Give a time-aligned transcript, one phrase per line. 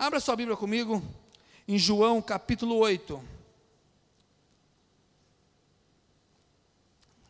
[0.00, 1.02] Abra sua Bíblia comigo
[1.66, 3.20] em João capítulo 8.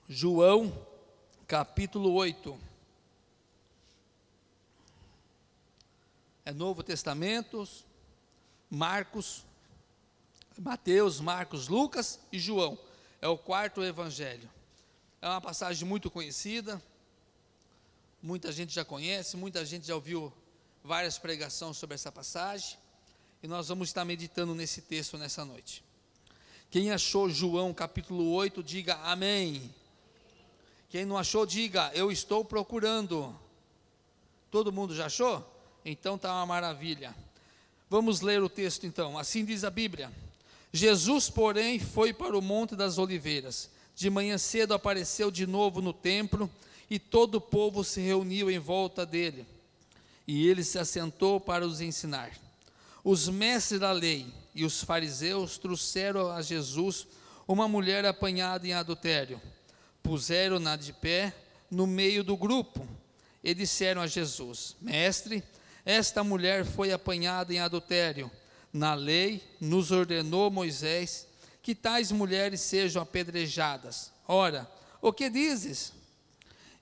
[0.07, 0.87] João
[1.47, 2.61] capítulo 8.
[6.45, 7.67] É Novo Testamento,
[8.69, 9.47] Marcos,
[10.61, 12.79] Mateus, Marcos, Lucas e João.
[13.23, 14.51] É o quarto evangelho.
[15.23, 16.83] É uma passagem muito conhecida,
[18.23, 20.31] muita gente já conhece, muita gente já ouviu
[20.89, 22.79] várias pregações sobre essa passagem,
[23.43, 25.85] e nós vamos estar meditando nesse texto nessa noite.
[26.71, 29.71] Quem achou João capítulo 8, diga amém.
[30.89, 33.39] Quem não achou, diga eu estou procurando.
[34.51, 35.47] Todo mundo já achou?
[35.85, 37.15] Então está uma maravilha.
[37.91, 39.19] Vamos ler o texto então.
[39.19, 40.11] Assim diz a Bíblia.
[40.73, 43.69] Jesus, porém, foi para o Monte das Oliveiras.
[43.95, 46.51] De manhã cedo apareceu de novo no templo
[46.89, 49.47] e todo o povo se reuniu em volta dele
[50.29, 52.31] e ele se assentou para os ensinar.
[53.03, 57.09] Os mestres da lei e os fariseus trouxeram a Jesus
[57.47, 59.41] uma mulher apanhada em adultério.
[60.03, 61.35] Puseram-na de pé
[61.71, 62.87] no meio do grupo
[63.43, 65.43] e disseram a Jesus: Mestre,
[65.83, 68.31] esta mulher foi apanhada em adultério.
[68.71, 71.27] Na lei nos ordenou Moisés
[71.63, 74.13] que tais mulheres sejam apedrejadas.
[74.27, 74.71] Ora,
[75.01, 75.93] o que dizes?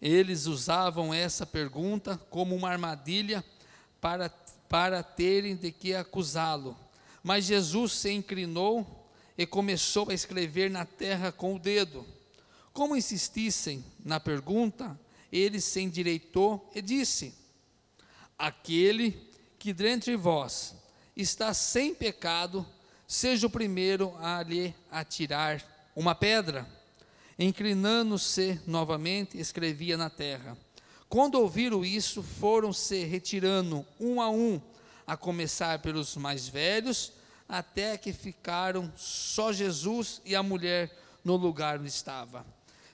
[0.07, 3.45] Eles usavam essa pergunta como uma armadilha
[4.01, 4.31] para,
[4.69, 6.77] para terem de que acusá-lo.
[7.25, 12.07] Mas Jesus se inclinou e começou a escrever na terra com o dedo.
[12.73, 14.97] Como insistissem na pergunta,
[15.33, 17.34] ele se endireitou e disse:
[18.39, 20.77] Aquele que dentre vós
[21.17, 22.65] está sem pecado,
[23.09, 26.65] seja o primeiro a lhe atirar uma pedra.
[27.39, 30.56] Inclinando-se novamente, escrevia na terra.
[31.09, 34.61] Quando ouviram isso, foram se retirando um a um,
[35.06, 37.12] a começar pelos mais velhos,
[37.47, 40.91] até que ficaram só Jesus e a mulher
[41.23, 42.45] no lugar onde estava.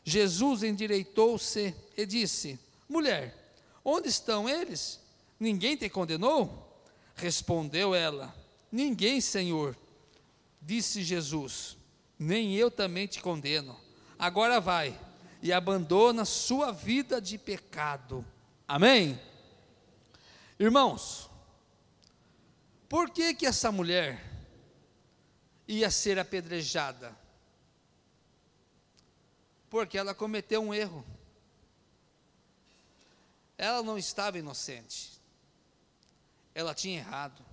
[0.04, 2.58] Jesus endireitou-se e disse:
[2.88, 4.98] Mulher, onde estão eles?
[5.38, 6.82] Ninguém te condenou?
[7.14, 8.34] Respondeu ela:
[8.72, 9.76] Ninguém, Senhor.
[10.60, 11.76] Disse Jesus:
[12.18, 13.76] Nem eu também te condeno
[14.22, 14.96] agora vai
[15.42, 18.24] e abandona sua vida de pecado.
[18.68, 19.20] Amém?
[20.60, 21.28] Irmãos,
[22.88, 24.24] por que que essa mulher
[25.66, 27.12] ia ser apedrejada?
[29.68, 31.04] Porque ela cometeu um erro.
[33.58, 35.20] Ela não estava inocente.
[36.54, 37.44] Ela tinha errado.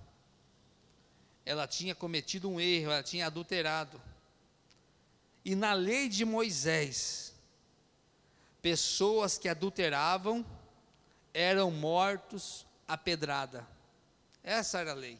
[1.44, 4.00] Ela tinha cometido um erro, ela tinha adulterado.
[5.44, 7.32] E na lei de Moisés,
[8.60, 10.44] pessoas que adulteravam
[11.32, 13.66] eram mortos a pedrada.
[14.42, 15.18] Essa era a lei.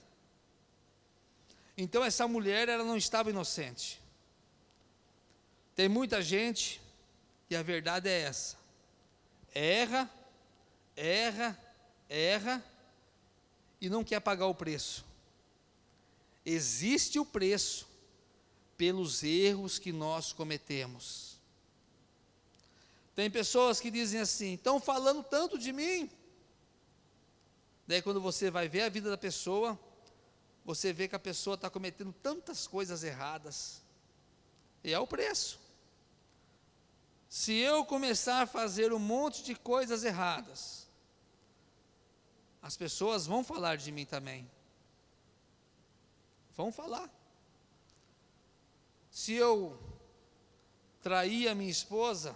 [1.76, 4.00] Então essa mulher ela não estava inocente.
[5.74, 6.80] Tem muita gente
[7.48, 8.58] e a verdade é essa.
[9.54, 10.10] Erra,
[10.94, 11.58] erra,
[12.08, 12.62] erra
[13.80, 15.04] e não quer pagar o preço.
[16.44, 17.88] Existe o preço
[18.80, 21.38] pelos erros que nós cometemos.
[23.14, 26.10] Tem pessoas que dizem assim: estão falando tanto de mim.
[27.86, 29.78] Daí, quando você vai ver a vida da pessoa,
[30.64, 33.82] você vê que a pessoa está cometendo tantas coisas erradas.
[34.82, 35.60] E é o preço.
[37.28, 40.88] Se eu começar a fazer um monte de coisas erradas,
[42.62, 44.50] as pessoas vão falar de mim também.
[46.56, 47.19] Vão falar
[49.20, 49.78] se eu
[51.02, 52.34] trair a minha esposa,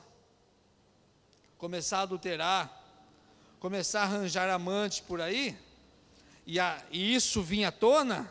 [1.56, 2.84] começar a adulterar,
[3.58, 5.58] começar a arranjar amante por aí,
[6.46, 8.30] e, a, e isso vir à tona,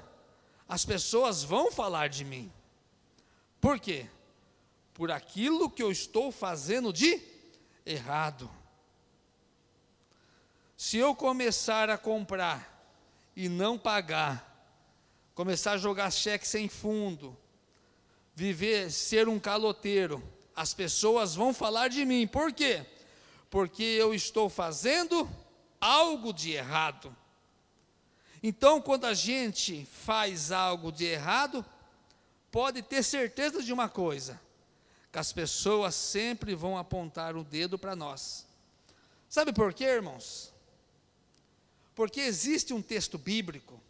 [0.69, 2.53] as pessoas vão falar de mim.
[3.59, 4.07] Por quê?
[4.93, 7.19] Por aquilo que eu estou fazendo de
[7.83, 8.47] errado.
[10.77, 12.87] Se eu começar a comprar
[13.35, 14.77] e não pagar,
[15.33, 17.35] começar a jogar cheque sem fundo,
[18.35, 20.21] viver, ser um caloteiro,
[20.55, 22.27] as pessoas vão falar de mim.
[22.27, 22.85] Por quê?
[23.49, 25.29] Porque eu estou fazendo
[25.79, 27.15] algo de errado.
[28.41, 31.65] Então, quando a gente faz algo de errado,
[32.51, 34.39] pode ter certeza de uma coisa:
[35.11, 38.45] que as pessoas sempre vão apontar o dedo para nós.
[39.29, 40.53] Sabe por quê, irmãos?
[41.95, 43.81] Porque existe um texto bíblico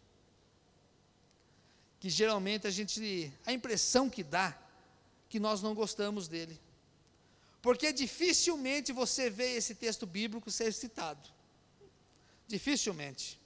[2.04, 4.54] que geralmente a gente, a impressão que dá,
[5.26, 6.60] que nós não gostamos dele.
[7.62, 11.26] Porque dificilmente você vê esse texto bíblico ser citado.
[12.46, 13.40] Dificilmente.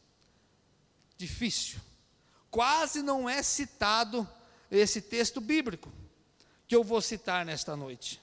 [1.17, 1.79] Difícil.
[2.51, 4.29] quase não é citado
[4.69, 5.93] esse texto bíblico
[6.67, 8.21] que eu vou citar nesta noite,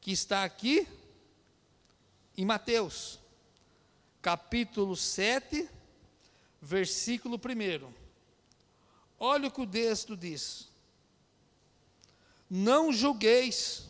[0.00, 0.88] que está aqui
[2.34, 3.18] em Mateus,
[4.22, 5.68] capítulo 7,
[6.62, 8.03] versículo 1.
[9.26, 10.68] Olha o que o texto diz:
[12.50, 13.84] Não julgueis,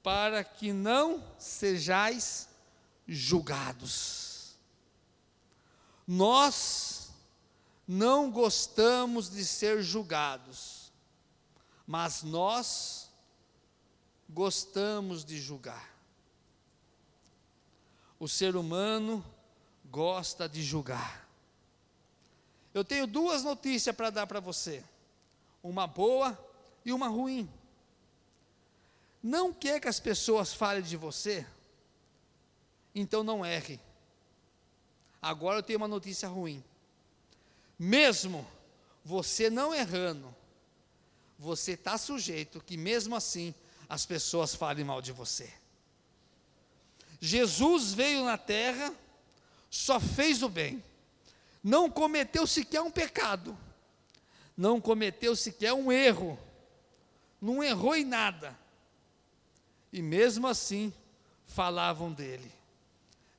[0.00, 2.48] para que não sejais
[3.04, 4.54] julgados.
[6.06, 7.10] Nós
[7.86, 10.92] não gostamos de ser julgados,
[11.84, 13.10] mas nós
[14.28, 15.92] gostamos de julgar.
[18.20, 19.24] O ser humano
[19.90, 21.28] gosta de julgar.
[22.74, 24.82] Eu tenho duas notícias para dar para você:
[25.62, 26.38] uma boa
[26.84, 27.48] e uma ruim.
[29.22, 31.46] Não quer que as pessoas falem de você?
[32.94, 33.78] Então não erre.
[35.20, 36.62] Agora eu tenho uma notícia ruim.
[37.78, 38.46] Mesmo
[39.04, 40.34] você não errando,
[41.38, 43.54] você está sujeito que mesmo assim
[43.88, 45.52] as pessoas falem mal de você.
[47.20, 48.92] Jesus veio na terra,
[49.70, 50.82] só fez o bem,
[51.62, 53.56] não cometeu sequer um pecado,
[54.56, 56.38] não cometeu sequer um erro,
[57.40, 58.58] não errou em nada,
[59.92, 60.92] e mesmo assim
[61.46, 62.50] falavam dele,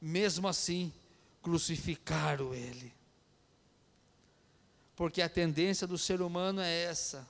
[0.02, 0.94] mesmo assim
[1.42, 2.94] crucificaram ele,
[4.96, 7.28] porque a tendência do ser humano é essa,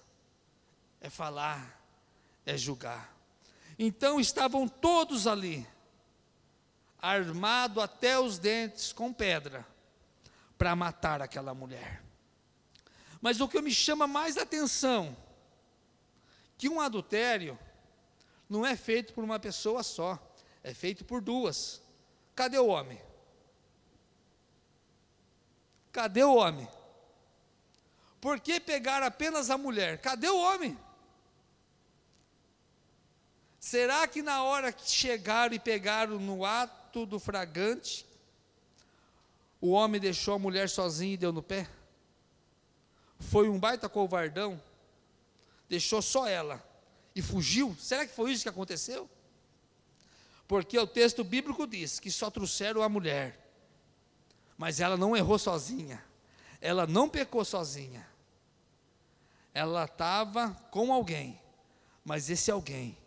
[1.01, 1.81] é falar,
[2.45, 3.11] é julgar.
[3.79, 5.65] Então estavam todos ali,
[7.01, 9.65] armado até os dentes com pedra,
[10.63, 12.01] para matar aquela mulher.
[13.19, 15.13] Mas o que me chama mais atenção,
[16.57, 17.59] que um adultério
[18.47, 20.17] não é feito por uma pessoa só,
[20.63, 21.81] é feito por duas.
[22.33, 22.97] Cadê o homem?
[25.91, 26.65] Cadê o homem?
[28.21, 29.99] Por que pegar apenas a mulher?
[29.99, 30.79] Cadê o homem?
[33.59, 38.12] Será que na hora que chegaram e pegaram no ato, do fragante,
[39.63, 41.69] o homem deixou a mulher sozinha e deu no pé?
[43.17, 44.61] Foi um baita covardão?
[45.69, 46.61] Deixou só ela
[47.15, 47.73] e fugiu?
[47.79, 49.09] Será que foi isso que aconteceu?
[50.49, 53.39] Porque o texto bíblico diz que só trouxeram a mulher,
[54.57, 56.03] mas ela não errou sozinha,
[56.59, 58.05] ela não pecou sozinha,
[59.53, 61.39] ela estava com alguém,
[62.03, 62.97] mas esse alguém,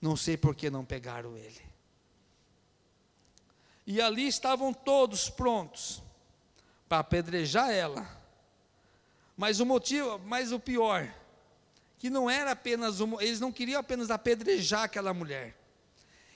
[0.00, 1.62] não sei por que não pegaram ele.
[3.86, 6.02] E ali estavam todos prontos
[6.88, 8.08] para apedrejar ela.
[9.36, 11.12] Mas o motivo, mas o pior,
[11.98, 15.56] que não era apenas, um, eles não queriam apenas apedrejar aquela mulher.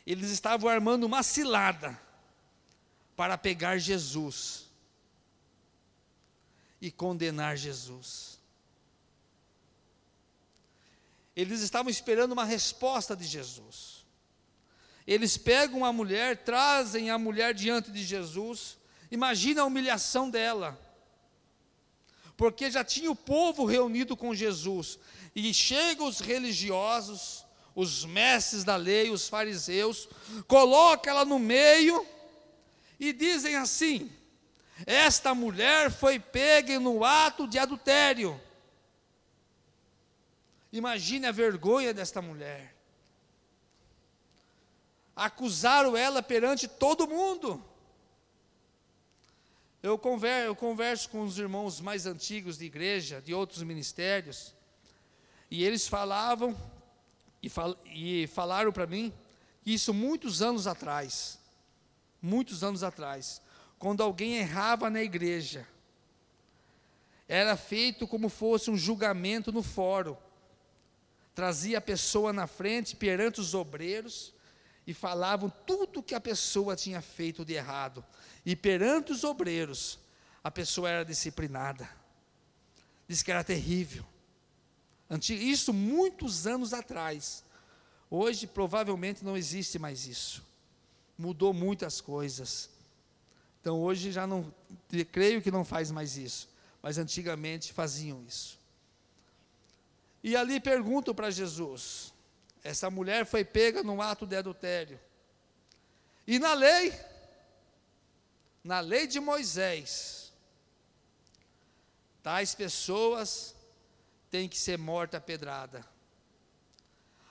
[0.06, 1.99] Eles estavam armando uma cilada
[3.15, 4.67] para pegar Jesus
[6.81, 8.39] e condenar Jesus.
[11.35, 14.05] Eles estavam esperando uma resposta de Jesus.
[15.08, 18.76] Eles pegam a mulher, trazem a mulher diante de Jesus.
[19.10, 20.78] Imagina a humilhação dela.
[22.37, 24.99] Porque já tinha o povo reunido com Jesus.
[25.34, 27.43] E chegam os religiosos,
[27.75, 30.10] os mestres da lei, os fariseus,
[30.46, 32.06] colocam ela no meio
[33.00, 34.12] e dizem assim:
[34.84, 38.38] Esta mulher foi pega no ato de adultério.
[40.71, 42.77] Imagine a vergonha desta mulher
[45.18, 47.62] acusaram ela perante todo mundo.
[49.82, 54.54] Eu converso, eu converso com os irmãos mais antigos de igreja, de outros ministérios,
[55.50, 56.56] e eles falavam
[57.42, 59.12] e, fal, e falaram para mim
[59.66, 61.38] isso muitos anos atrás,
[62.22, 63.42] muitos anos atrás,
[63.78, 65.66] quando alguém errava na igreja,
[67.26, 70.16] era feito como fosse um julgamento no fórum,
[71.34, 74.32] trazia a pessoa na frente perante os obreiros,
[74.88, 78.02] e falavam tudo que a pessoa tinha feito de errado.
[78.42, 79.99] E perante os obreiros,
[80.42, 81.87] a pessoa era disciplinada.
[83.07, 84.02] Diz que era terrível.
[85.28, 87.45] Isso muitos anos atrás.
[88.11, 90.42] Hoje provavelmente não existe mais isso.
[91.18, 92.71] Mudou muitas coisas.
[93.61, 94.50] Então hoje já não,
[95.12, 96.49] creio que não faz mais isso.
[96.80, 98.59] Mas antigamente faziam isso.
[100.25, 102.14] E ali perguntam para Jesus:
[102.62, 105.00] essa mulher foi pega num ato de adultério.
[106.27, 106.93] E na lei,
[108.62, 110.33] na lei de Moisés,
[112.23, 113.55] tais pessoas
[114.31, 115.87] têm que ser morta pedrada.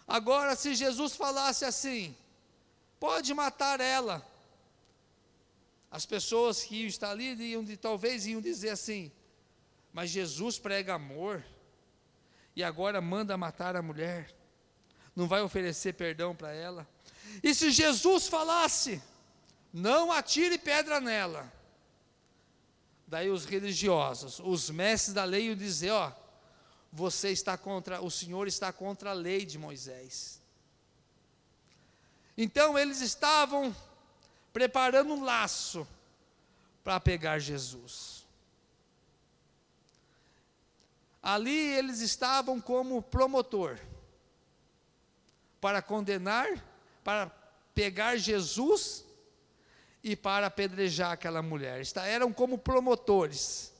[0.08, 2.16] Agora, se Jesus falasse assim,
[3.00, 4.26] pode matar ela,
[5.92, 9.12] as pessoas que iam estar ali iam, talvez iam dizer assim,
[9.98, 11.44] Mas Jesus prega amor
[12.56, 14.32] e agora manda matar a mulher.
[15.18, 16.88] Não vai oferecer perdão para ela.
[17.42, 19.02] E se Jesus falasse,
[19.74, 21.52] não atire pedra nela.
[23.08, 26.12] Daí os religiosos, os mestres da lei iam dizer, ó,
[26.94, 30.40] você está contra, o Senhor está contra a lei de Moisés.
[32.38, 33.76] Então eles estavam
[34.54, 35.88] preparando um laço
[36.84, 38.24] para pegar Jesus.
[41.24, 43.80] Ali eles estavam como promotor
[45.60, 46.48] para condenar,
[47.04, 47.32] para
[47.74, 49.06] pegar Jesus
[50.04, 51.82] e para apedrejar aquela mulher.
[52.06, 53.74] Eram como promotores,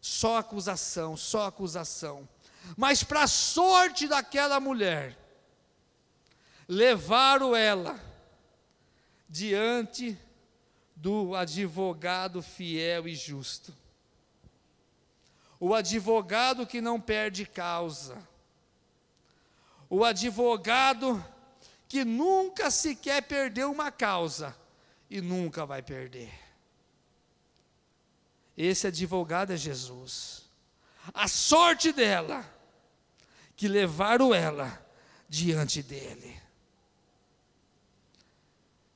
[0.00, 2.28] só acusação, só acusação.
[2.76, 5.16] Mas para a sorte daquela mulher,
[6.68, 8.00] levaram ela
[9.28, 10.18] diante
[10.96, 13.74] do advogado fiel e justo.
[15.58, 18.16] O advogado que não perde causa.
[19.88, 21.24] O advogado
[21.88, 24.56] que nunca sequer perdeu uma causa
[25.08, 26.32] e nunca vai perder.
[28.56, 30.44] Esse advogado é Jesus.
[31.12, 32.48] A sorte dela,
[33.56, 34.84] que levaram ela
[35.28, 36.40] diante dele.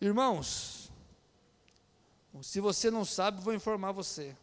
[0.00, 0.90] Irmãos,
[2.42, 4.36] se você não sabe, vou informar você.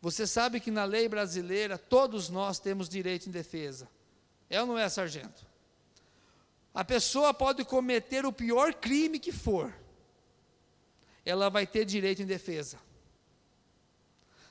[0.00, 3.88] Você sabe que na lei brasileira todos nós temos direito em defesa.
[4.50, 5.46] É ou não é, sargento?
[6.74, 9.72] A pessoa pode cometer o pior crime que for,
[11.24, 12.78] ela vai ter direito em defesa.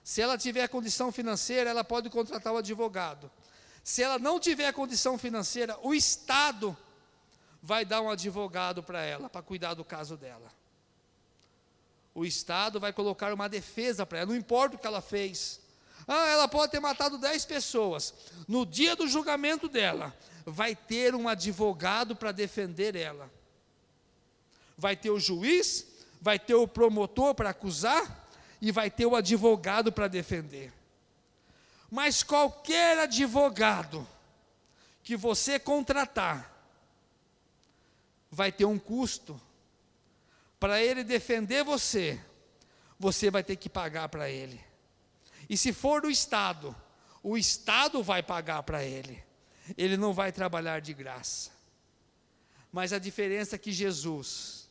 [0.03, 3.29] Se ela tiver condição financeira, ela pode contratar o advogado.
[3.83, 6.75] Se ela não tiver condição financeira, o Estado
[7.61, 10.51] vai dar um advogado para ela, para cuidar do caso dela.
[12.15, 15.61] O Estado vai colocar uma defesa para ela, não importa o que ela fez.
[16.07, 18.13] Ah, ela pode ter matado 10 pessoas.
[18.47, 20.15] No dia do julgamento dela,
[20.45, 23.29] vai ter um advogado para defender ela.
[24.77, 25.85] Vai ter o juiz,
[26.21, 28.27] vai ter o promotor para acusar
[28.61, 30.73] e vai ter o advogado para defender.
[31.89, 34.07] Mas qualquer advogado
[35.03, 36.59] que você contratar,
[38.29, 39.39] vai ter um custo.
[40.59, 42.19] Para ele defender você,
[42.99, 44.68] você vai ter que pagar para ele.
[45.49, 46.75] E se for do Estado,
[47.23, 49.23] o Estado vai pagar para ele.
[49.77, 51.51] Ele não vai trabalhar de graça.
[52.71, 54.69] Mas a diferença é que Jesus,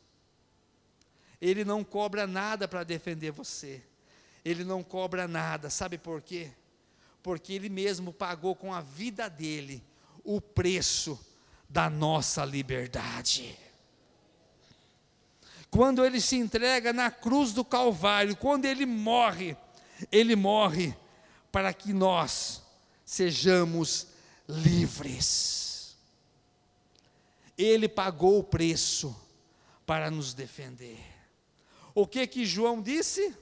[1.40, 3.82] ele não cobra nada para defender você.
[4.44, 6.50] Ele não cobra nada, sabe por quê?
[7.22, 9.82] Porque ele mesmo pagou com a vida dele
[10.22, 11.18] o preço
[11.68, 13.58] da nossa liberdade.
[15.70, 19.56] Quando ele se entrega na cruz do Calvário, quando ele morre,
[20.10, 20.94] ele morre
[21.50, 22.62] para que nós
[23.04, 24.08] sejamos
[24.48, 25.96] livres.
[27.56, 29.14] Ele pagou o preço
[29.84, 30.98] para nos defender.
[31.94, 33.34] O que que João disse?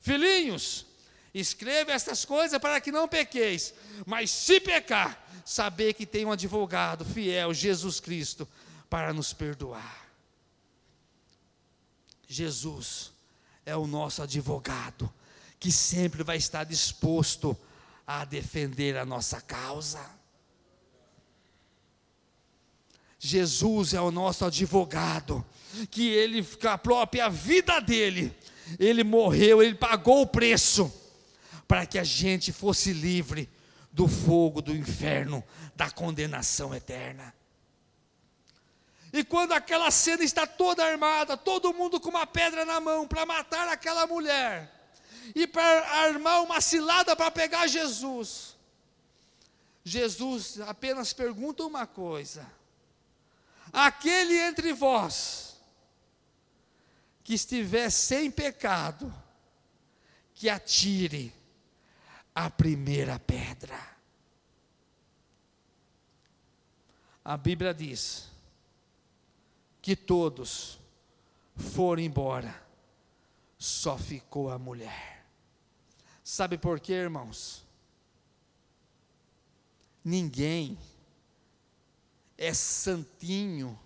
[0.00, 0.86] Filhinhos,
[1.32, 7.04] escreva estas coisas para que não pequeis, mas se pecar, saber que tem um advogado
[7.04, 8.46] fiel, Jesus Cristo,
[8.90, 10.08] para nos perdoar.
[12.26, 13.12] Jesus
[13.64, 15.12] é o nosso advogado,
[15.58, 17.56] que sempre vai estar disposto
[18.06, 20.00] a defender a nossa causa.
[23.18, 25.44] Jesus é o nosso advogado,
[25.90, 28.34] que ele, com a própria vida dele,
[28.78, 30.92] ele morreu, ele pagou o preço,
[31.66, 33.48] para que a gente fosse livre
[33.92, 35.42] do fogo do inferno,
[35.74, 37.34] da condenação eterna.
[39.12, 43.26] E quando aquela cena está toda armada, todo mundo com uma pedra na mão para
[43.26, 44.77] matar aquela mulher,
[45.34, 48.56] e para armar uma cilada para pegar Jesus,
[49.84, 52.46] Jesus apenas pergunta uma coisa:
[53.72, 55.56] aquele entre vós
[57.24, 59.12] que estiver sem pecado,
[60.34, 61.32] que atire
[62.34, 63.78] a primeira pedra.
[67.24, 68.30] A Bíblia diz
[69.82, 70.78] que todos
[71.56, 72.67] foram embora,
[73.58, 75.26] só ficou a mulher.
[76.22, 77.64] Sabe por quê, irmãos?
[80.04, 80.78] Ninguém
[82.36, 83.78] é santinho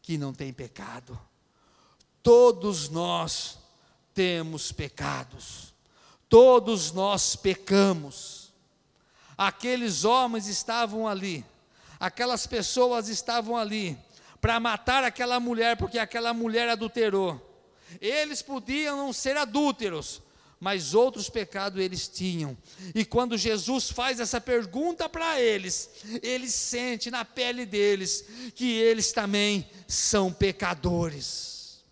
[0.00, 1.18] que não tem pecado.
[2.22, 3.58] Todos nós
[4.14, 5.74] temos pecados.
[6.28, 8.52] Todos nós pecamos.
[9.36, 11.44] Aqueles homens estavam ali,
[11.98, 13.98] aquelas pessoas estavam ali
[14.40, 17.49] para matar aquela mulher, porque aquela mulher adulterou.
[18.00, 20.22] Eles podiam não ser adúlteros,
[20.60, 22.56] mas outros pecados eles tinham.
[22.94, 25.88] E quando Jesus faz essa pergunta para eles,
[26.22, 31.82] eles sentem na pele deles que eles também são pecadores.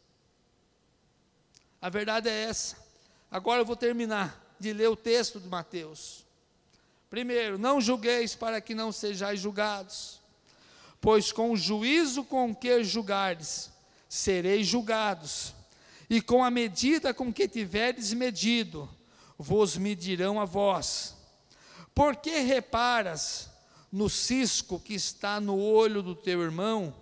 [1.80, 2.76] A verdade é essa.
[3.30, 6.26] Agora eu vou terminar de ler o texto de Mateus.
[7.08, 10.20] Primeiro, não julgueis para que não sejais julgados,
[11.00, 13.70] pois com o juízo com que julgares,
[14.08, 15.54] sereis julgados
[16.10, 18.88] e com a medida com que tiveres medido,
[19.36, 21.14] vos medirão a vós.
[21.94, 23.50] Por que reparas
[23.92, 26.94] no cisco que está no olho do teu irmão,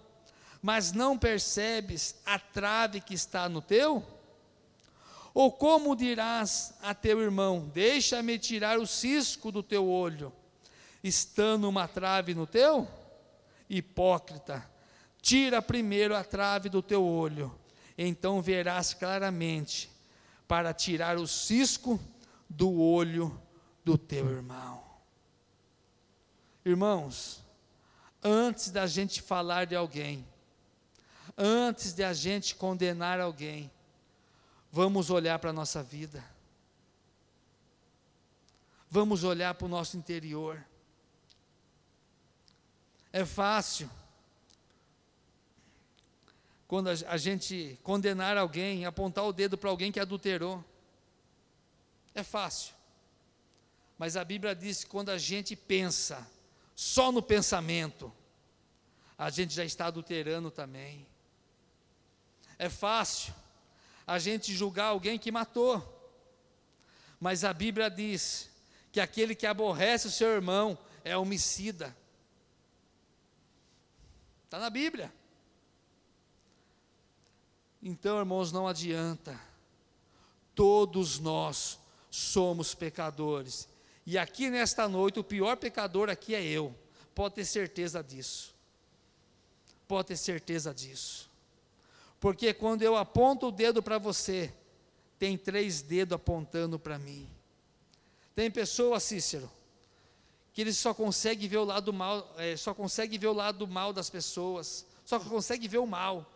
[0.61, 4.05] mas não percebes a trave que está no teu?
[5.33, 10.33] Ou como dirás a teu irmão: Deixa-me tirar o cisco do teu olho,
[11.05, 12.89] estando uma trave no teu?
[13.69, 14.69] Hipócrita,
[15.21, 17.55] tira primeiro a trave do teu olho
[17.97, 19.91] então verás claramente
[20.47, 22.01] para tirar o cisco
[22.49, 23.41] do olho
[23.85, 24.85] do teu irmão.
[26.65, 27.43] Irmãos,
[28.23, 30.27] antes da gente falar de alguém,
[31.37, 33.71] antes de a gente condenar alguém,
[34.71, 36.25] vamos olhar para a nossa vida,
[38.91, 40.65] vamos olhar para o nosso interior.
[43.13, 43.91] É fácil
[46.69, 50.65] quando a gente condenar alguém, apontar o dedo para alguém que adulterou.
[52.15, 52.75] É fácil.
[53.97, 56.27] Mas a Bíblia diz que quando a gente pensa
[56.75, 58.13] só no pensamento,
[59.17, 61.07] a gente já está adulterando também.
[62.59, 63.33] É fácil
[64.07, 65.95] a gente julgar alguém que matou.
[67.21, 68.51] Mas a Bíblia diz
[68.93, 71.97] que aquele que aborrece o seu irmão é homicida.
[74.45, 75.13] Está na Bíblia.
[77.83, 79.39] Então, irmãos, não adianta.
[80.55, 81.79] Todos nós
[82.11, 83.69] somos pecadores.
[84.07, 86.75] E aqui nesta noite, o pior pecador aqui é eu.
[87.15, 88.55] Pode ter certeza disso.
[89.87, 91.31] Pode ter certeza disso.
[92.19, 94.53] Porque quando eu aponto o dedo para você,
[95.19, 97.29] tem três dedos apontando para mim.
[98.35, 99.51] Tem pessoa, Cícero,
[100.53, 103.93] que ele só consegue ver o lado mal, é, só consegue ver o lado mal
[103.93, 106.31] das pessoas, só consegue ver o mal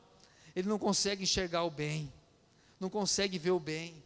[0.55, 2.13] ele não consegue enxergar o bem,
[2.79, 4.03] não consegue ver o bem.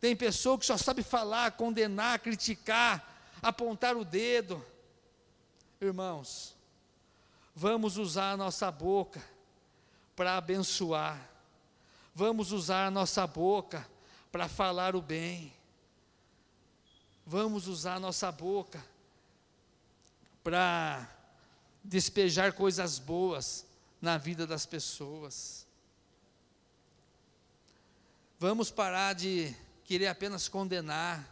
[0.00, 4.64] Tem pessoa que só sabe falar, condenar, criticar, apontar o dedo.
[5.80, 6.54] Irmãos,
[7.54, 9.22] vamos usar a nossa boca
[10.16, 11.18] para abençoar,
[12.14, 13.86] vamos usar a nossa boca
[14.30, 15.52] para falar o bem,
[17.26, 18.84] vamos usar a nossa boca
[20.42, 21.08] para
[21.82, 23.66] despejar coisas boas,
[24.00, 25.66] na vida das pessoas.
[28.38, 31.28] Vamos parar de querer apenas condenar.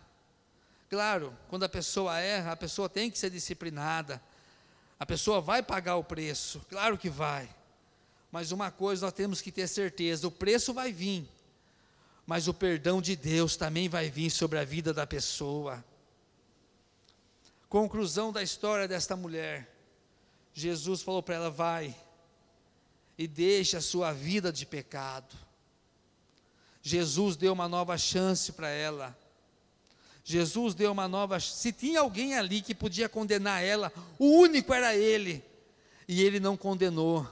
[0.90, 4.20] Claro, quando a pessoa erra, a pessoa tem que ser disciplinada.
[5.00, 7.48] A pessoa vai pagar o preço, claro que vai.
[8.30, 11.26] Mas uma coisa nós temos que ter certeza: o preço vai vir,
[12.26, 15.82] mas o perdão de Deus também vai vir sobre a vida da pessoa.
[17.68, 19.74] Conclusão da história desta mulher:
[20.52, 21.96] Jesus falou para ela: vai,
[23.18, 25.36] e deixe a sua vida de pecado.
[26.80, 29.18] Jesus deu uma nova chance para ela.
[30.22, 31.40] Jesus deu uma nova.
[31.40, 35.44] Se tinha alguém ali que podia condenar ela, o único era ele.
[36.06, 37.28] E ele não condenou.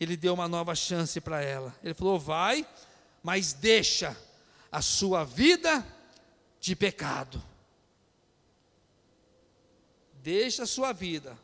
[0.00, 1.74] Ele deu uma nova chance para ela.
[1.82, 2.66] Ele falou: vai,
[3.22, 4.16] mas deixa
[4.72, 5.86] a sua vida
[6.58, 7.40] de pecado.
[10.22, 11.38] Deixa a sua vida.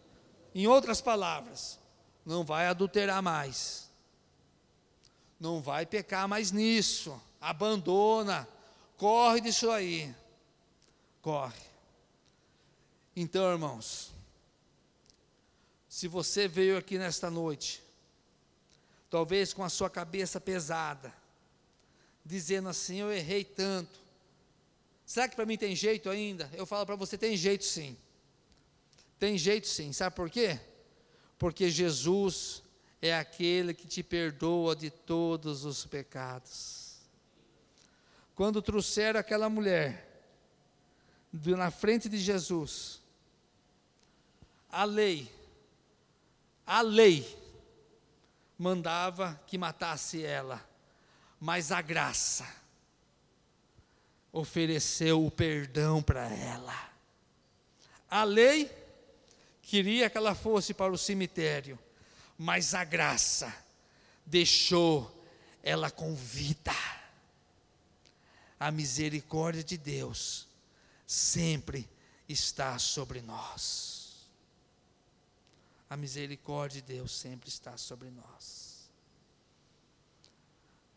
[0.54, 1.78] Em outras palavras,
[2.26, 3.88] não vai adulterar mais,
[5.38, 8.48] não vai pecar mais nisso, abandona,
[8.96, 10.12] corre disso aí,
[11.22, 11.62] corre.
[13.14, 14.12] Então, irmãos,
[15.88, 17.80] se você veio aqui nesta noite,
[19.08, 21.14] talvez com a sua cabeça pesada,
[22.24, 24.00] dizendo assim: Eu errei tanto,
[25.06, 26.50] será que para mim tem jeito ainda?
[26.54, 27.96] Eu falo para você: tem jeito sim,
[29.16, 30.58] tem jeito sim, sabe por quê?
[31.38, 32.62] Porque Jesus
[33.00, 36.96] é aquele que te perdoa de todos os pecados.
[38.34, 40.04] Quando trouxeram aquela mulher
[41.32, 43.02] na frente de Jesus,
[44.70, 45.30] a lei,
[46.66, 47.26] a lei
[48.58, 50.66] mandava que matasse ela,
[51.38, 52.46] mas a graça
[54.32, 56.90] ofereceu o perdão para ela.
[58.08, 58.70] A lei
[59.66, 61.76] queria que ela fosse para o cemitério,
[62.38, 63.52] mas a graça
[64.24, 65.12] deixou
[65.62, 66.72] ela com vida.
[68.58, 70.48] a misericórdia de Deus
[71.06, 71.86] sempre
[72.28, 74.28] está sobre nós.
[75.90, 78.88] A misericórdia de Deus sempre está sobre nós.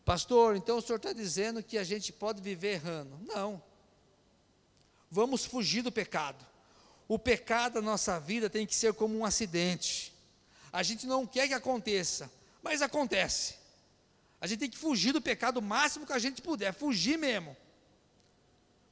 [0.04, 3.18] Pastor, então o senhor está dizendo que a gente pode viver errando?
[3.26, 3.62] Não.
[5.10, 6.49] Vamos fugir do pecado.
[7.10, 10.14] O pecado da nossa vida tem que ser como um acidente.
[10.72, 12.30] A gente não quer que aconteça,
[12.62, 13.56] mas acontece.
[14.40, 17.56] A gente tem que fugir do pecado o máximo que a gente puder, fugir mesmo.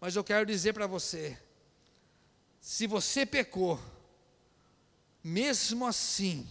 [0.00, 1.38] Mas eu quero dizer para você:
[2.60, 3.80] se você pecou,
[5.22, 6.44] mesmo assim,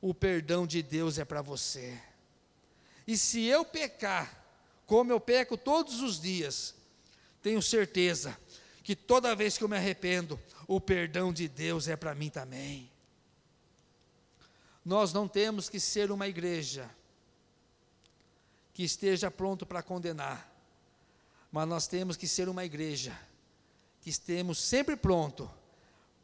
[0.00, 2.00] o perdão de Deus é para você.
[3.08, 4.46] E se eu pecar,
[4.86, 6.76] como eu peco todos os dias,
[7.42, 8.38] tenho certeza
[8.82, 12.90] que toda vez que eu me arrependo, o perdão de Deus é para mim também.
[14.84, 16.90] Nós não temos que ser uma igreja
[18.74, 20.50] que esteja pronto para condenar,
[21.50, 23.16] mas nós temos que ser uma igreja
[24.00, 25.48] que estemos sempre pronto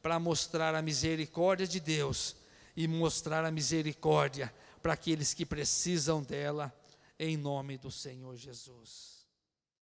[0.03, 2.35] para mostrar a misericórdia de Deus
[2.77, 6.75] e mostrar a misericórdia para aqueles que precisam dela,
[7.19, 9.18] em nome do Senhor Jesus.